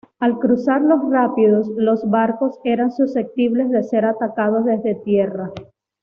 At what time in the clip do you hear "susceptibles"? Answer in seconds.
2.91-3.69